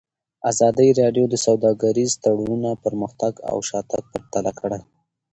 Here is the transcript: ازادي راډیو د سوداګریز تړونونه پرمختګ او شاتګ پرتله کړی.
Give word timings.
ازادي 0.51 0.87
راډیو 1.01 1.25
د 1.29 1.35
سوداګریز 1.45 2.11
تړونونه 2.23 2.69
پرمختګ 2.83 3.33
او 3.49 3.57
شاتګ 3.69 4.03
پرتله 4.11 4.51
کړی. 4.59 4.81